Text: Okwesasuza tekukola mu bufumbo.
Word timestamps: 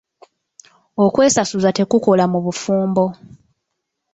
Okwesasuza 1.05 1.69
tekukola 1.77 2.23
mu 2.31 2.39
bufumbo. 2.45 3.05